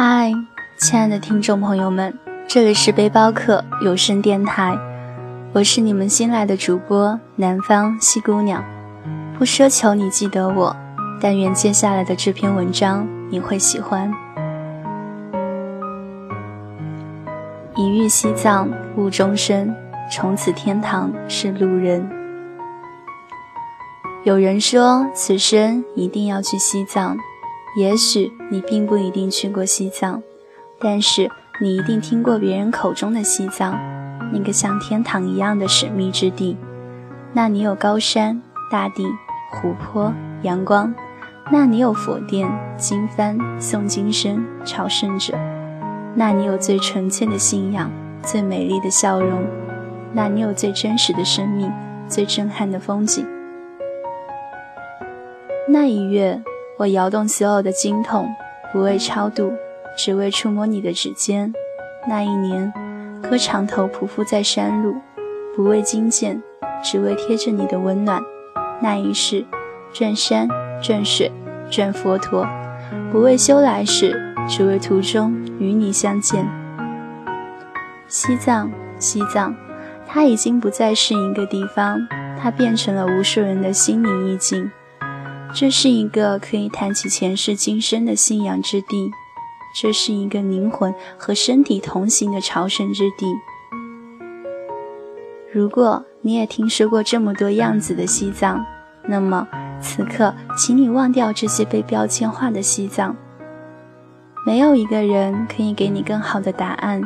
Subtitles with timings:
[0.00, 0.32] 嗨，
[0.76, 2.16] 亲爱的听众朋友们，
[2.46, 4.78] 这里是背包客有声电台，
[5.52, 8.62] 我是你们新来的主播南方西姑娘。
[9.36, 10.76] 不奢求你记得我，
[11.20, 14.08] 但愿接下来的这篇文章你会喜欢。
[17.74, 19.74] 一遇西藏误终身，
[20.12, 22.08] 从此天堂是路人。
[24.22, 27.16] 有人说，此生一定要去西藏。
[27.76, 30.22] 也许你并不一定去过西藏，
[30.80, 33.78] 但是你一定听过别人口中的西藏，
[34.32, 36.56] 那个像天堂一样的神秘之地。
[37.32, 39.06] 那里有高山、大地、
[39.52, 40.92] 湖泊、阳光；
[41.52, 45.36] 那里有佛殿、经幡、诵经声、朝圣者；
[46.14, 47.90] 那里有最纯粹的信仰、
[48.22, 49.42] 最美丽的笑容；
[50.14, 51.70] 那里有最真实的生命、
[52.08, 53.24] 最震撼的风景。
[55.68, 56.42] 那一月。
[56.78, 58.28] 我摇动所有的经筒，
[58.72, 59.52] 不为超度，
[59.96, 61.52] 只为触摸你的指尖。
[62.08, 62.72] 那一年，
[63.20, 64.94] 磕长头匍匐在山路，
[65.56, 66.40] 不为觐见，
[66.80, 68.22] 只为贴着你的温暖。
[68.80, 69.44] 那一世，
[69.92, 70.48] 转山
[70.80, 71.32] 转水
[71.68, 72.46] 转佛陀，
[73.10, 74.16] 不为修来世，
[74.48, 76.46] 只为途中与你相见。
[78.06, 79.52] 西藏，西藏，
[80.06, 82.06] 它已经不再是一个地方，
[82.40, 84.70] 它变成了无数人的心灵意境。
[85.54, 89.10] 这是一个可以谈起前世今生的信仰之地，
[89.80, 93.26] 这是一个灵魂和身体同行的朝圣之地。
[95.52, 98.64] 如果你也听说过这么多样子的西藏，
[99.06, 99.48] 那么
[99.80, 103.16] 此刻，请你忘掉这些被标签化的西藏。
[104.46, 107.02] 没有一个人可以给你更好的答案，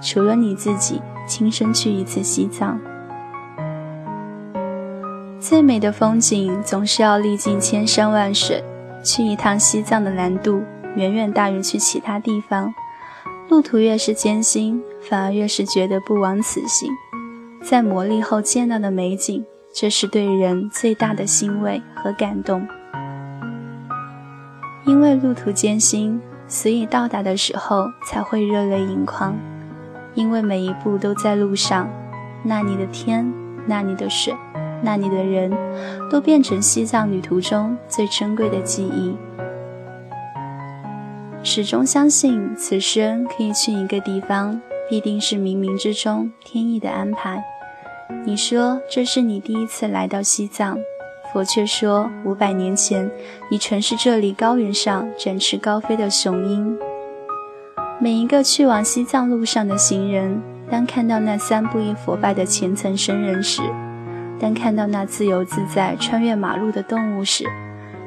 [0.00, 2.80] 除了你自己亲身去一次西藏。
[5.42, 8.62] 最美的风景总是要历尽千山万水，
[9.02, 10.62] 去一趟西藏的难度
[10.94, 12.72] 远远大于去其他地方。
[13.48, 16.88] 路途越是艰辛，反而越是觉得不枉此行。
[17.60, 19.44] 在磨砺后见到的美景，
[19.74, 22.64] 这是对人最大的欣慰和感动。
[24.84, 29.34] 因为路途艰辛，所以到达的时候才会热泪盈眶。
[30.14, 31.90] 因为每一步都在路上，
[32.44, 33.32] 那里的天，
[33.66, 34.32] 那里的水。
[34.82, 35.50] 那里的人
[36.10, 39.16] 都变成西藏旅途中最珍贵的记忆。
[41.44, 47.42] 始终相信此生可以去一个地方，必定是冥冥之中天意的安排。
[48.24, 50.78] 你说这是你第一次来到西藏，
[51.32, 53.10] 佛却说五百年前
[53.50, 56.78] 你曾是这里高原上展翅高飞的雄鹰。
[58.00, 63.62] 每一个去往西藏路上的行人，当看到那三不一佛拜的虔诚僧人时，
[64.42, 67.44] 当看到那自由自在穿越马路的动物时，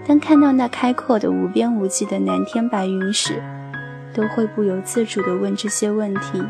[0.05, 3.41] 当看到那开阔的无边无际的蓝天白云时，
[4.13, 6.43] 都会不由自主地问这些问题：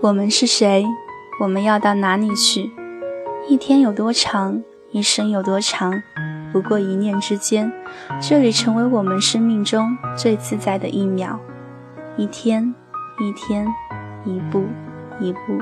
[0.00, 0.86] 我们是谁？
[1.42, 2.70] 我们要到哪里去？
[3.46, 4.62] 一天有多长？
[4.90, 6.02] 一生有多长？
[6.50, 7.70] 不过一念之间，
[8.22, 11.38] 这里成为我们生命中最自在的一秒。
[12.16, 12.74] 一天，
[13.18, 13.66] 一天，
[14.24, 14.64] 一步，
[15.20, 15.58] 一步，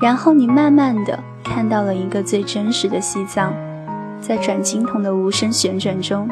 [0.00, 3.54] 然后你慢慢的看到了一个最真实的西藏，
[4.20, 6.28] 在转经筒的无声旋转中，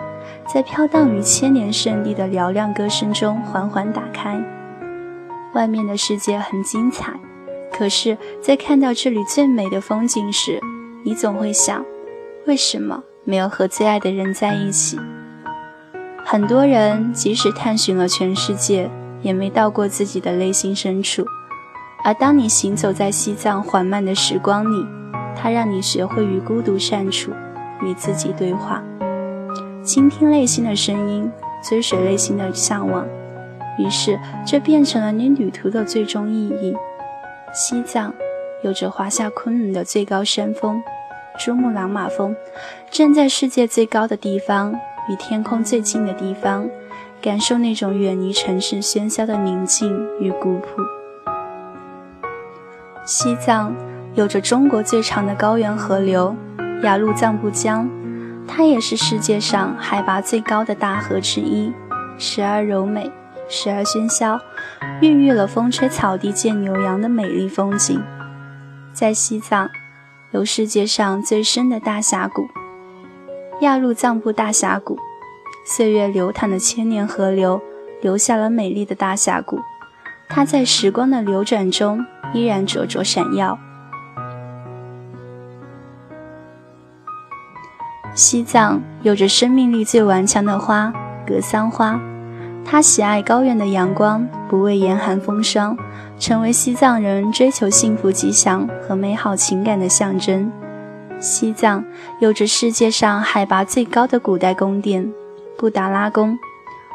[0.52, 4.42] 在飘荡于千年圣地的嘹亮歌声中缓缓打开。
[5.54, 7.14] 外面的世界很精彩，
[7.72, 10.60] 可是，在看到这里最美的风景时，
[11.02, 11.82] 你总会想，
[12.46, 14.98] 为什么没有和最爱的人在一起？
[16.22, 18.90] 很多人即使探寻了全世界。
[19.22, 21.24] 也没到过自己的内心深处，
[22.04, 24.86] 而当你行走在西藏缓慢的时光里，
[25.34, 27.32] 它让你学会与孤独善处，
[27.82, 28.82] 与自己对话，
[29.82, 31.30] 倾听内心的声音，
[31.68, 33.06] 追随内心的向往。
[33.78, 36.74] 于是，这变成了你旅途的最终意义。
[37.52, 38.12] 西藏
[38.62, 40.82] 有着华夏昆仑的最高山峰——
[41.38, 42.34] 珠穆朗玛峰，
[42.90, 44.72] 站在世界最高的地方，
[45.10, 46.66] 与天空最近的地方。
[47.20, 50.66] 感受那种远离城市喧嚣的宁静与古朴。
[53.04, 53.74] 西藏
[54.14, 56.34] 有着中国最长的高原河流
[56.82, 57.88] 雅鲁藏布江，
[58.46, 61.72] 它也是世界上海拔最高的大河之一，
[62.18, 63.10] 时而柔美，
[63.48, 64.38] 时而喧嚣，
[65.00, 68.02] 孕育了风吹草低见牛羊的美丽风景。
[68.92, 69.68] 在西藏，
[70.32, 72.48] 有世界上最深的大峡谷——
[73.62, 74.98] 雅鲁藏布大峡谷。
[75.68, 77.60] 岁月流淌的千年河流，
[78.00, 79.58] 留下了美丽的大峡谷。
[80.28, 83.58] 它在时光的流转中依然灼灼闪耀。
[88.14, 90.92] 西藏有着生命力最顽强的花——
[91.26, 92.00] 格桑花，
[92.64, 95.76] 它喜爱高原的阳光，不畏严寒风霜，
[96.16, 100.52] 成为西藏人追求幸福吉祥和美好情感的象征。
[101.18, 101.84] 西藏
[102.20, 105.12] 有着世界上海拔最高的古代宫殿——
[105.58, 106.38] 布达拉宫。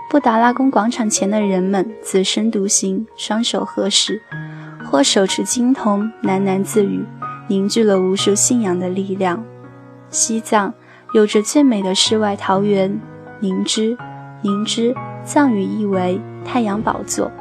[0.09, 4.21] 布达拉宫广场前的人们自身独行，双手合十，
[4.85, 7.05] 或手持经筒喃喃自语，
[7.47, 9.43] 凝聚了无数信仰的力量。
[10.09, 10.73] 西藏
[11.13, 12.99] 有着最美的世外桃源——
[13.39, 13.97] 宁芝。
[14.41, 14.93] 宁芝
[15.23, 17.31] 藏语意为“太阳宝座”，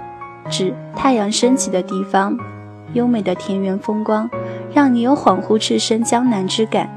[0.48, 2.38] 指太阳升起的地方。
[2.92, 4.28] 优美的田园风光，
[4.72, 6.88] 让你有恍惚置身江南之感。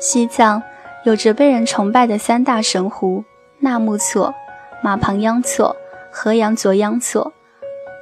[0.00, 0.62] 西藏
[1.06, 3.22] 有着被人崇拜的三大神湖。
[3.60, 4.34] 纳木错、
[4.82, 5.76] 马旁央错、
[6.10, 7.32] 河阳卓央错，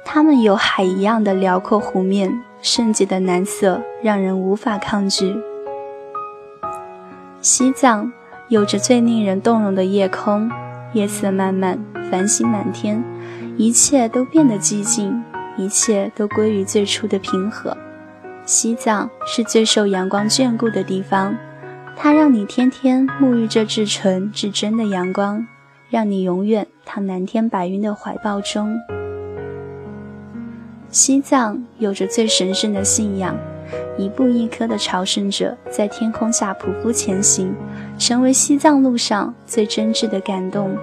[0.03, 5.35] 它们有海一样的辽阔湖面，圣洁的蓝色让人无法抗拒。
[7.41, 8.11] 西藏
[8.47, 10.49] 有着最令人动容的夜空，
[10.93, 11.77] 夜色漫漫，
[12.09, 13.03] 繁星满天，
[13.55, 15.23] 一切都变得寂静，
[15.57, 17.77] 一切都归于最初的平和。
[18.45, 21.37] 西藏是最受阳光眷顾的地方。
[21.97, 25.47] 它让你天天沐浴着至纯至真的阳光，
[25.89, 28.77] 让你永远躺蓝天白云的怀抱中。
[30.89, 33.35] 西藏有着最神圣的信仰，
[33.97, 37.55] 一步一颗的朝圣者在天空下匍匐前行，
[37.97, 40.77] 成为西藏路上最真挚的感动。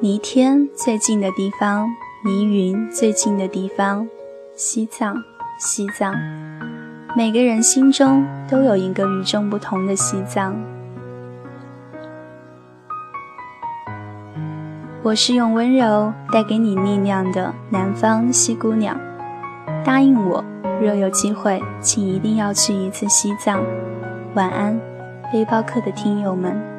[0.00, 1.88] 离天最近的地方。
[2.26, 4.04] 离云最近的地方，
[4.56, 5.14] 西藏，
[5.60, 6.12] 西藏。
[7.16, 10.56] 每个人心中都有一个与众不同的西藏。
[15.04, 18.98] 我是用温柔带给你力量的南方西姑娘。
[19.84, 20.44] 答应我，
[20.82, 23.62] 若有机会，请一定要去一次西藏。
[24.34, 24.76] 晚安，
[25.32, 26.75] 背包客的听友们。